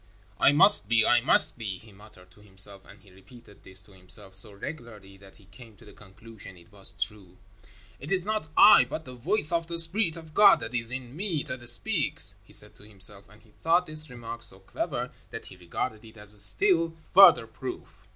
[0.39, 3.91] "I must be, I must be," he muttered to himself, and he repeated this to
[3.91, 7.37] himself so regularly that he came to the conclusion it was true.
[7.99, 11.15] "It is not I, but the voice of the Spirit of God that is in
[11.15, 15.45] me that speaks," he said to himself, and he thought this remark so clever that
[15.45, 18.07] he regarded it as still further proof.